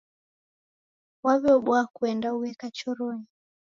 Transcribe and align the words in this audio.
Waw'eobua 1.23 1.81
kuenda 1.95 2.29
ueka 2.39 2.67
choronyi. 2.77 3.27